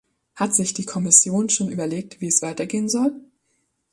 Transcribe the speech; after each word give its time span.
Hat 0.33 0.55
sich 0.55 0.73
die 0.73 0.85
Kommission 0.85 1.49
schon 1.49 1.69
überlegt, 1.69 2.21
wie 2.21 2.27
es 2.27 2.41
weitergehen 2.41 2.89
soll? 2.89 3.21